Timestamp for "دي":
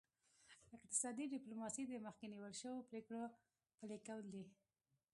4.33-4.43